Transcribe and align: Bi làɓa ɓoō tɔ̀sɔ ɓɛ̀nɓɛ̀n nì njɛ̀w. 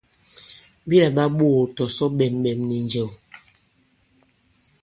Bi 0.87 0.95
làɓa 1.03 1.23
ɓoō 1.37 1.59
tɔ̀sɔ 1.75 2.05
ɓɛ̀nɓɛ̀n 2.17 2.59
nì 2.67 2.77
njɛ̀w. 2.85 3.09